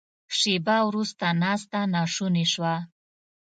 شیبه 0.37 0.77
وروسته 0.89 1.25
ناسته 1.41 1.79
ناشونې 1.95 2.45
شوه. 2.53 2.75